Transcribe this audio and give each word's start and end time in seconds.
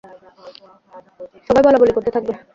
সবাই 1.47 1.63
বলাবলি 1.67 1.91
করতে 1.93 2.11
থাকবে। 2.15 2.33